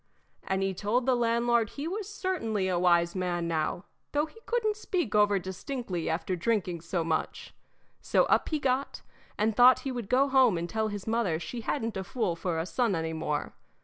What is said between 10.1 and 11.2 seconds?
home and tell his